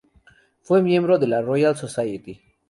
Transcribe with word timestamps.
Fue 0.61 0.81
miembro 0.81 1.19
de 1.19 1.27
la 1.27 1.43
Royal 1.43 1.77
Society. 1.77 2.41